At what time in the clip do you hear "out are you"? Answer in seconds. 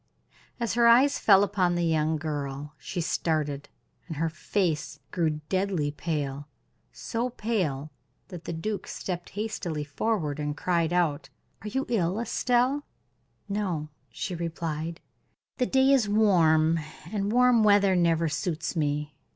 10.91-11.85